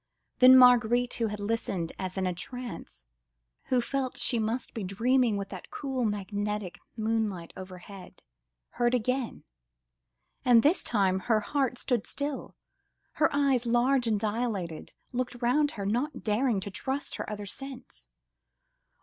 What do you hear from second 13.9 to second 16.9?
and dilated, looked round her, not daring to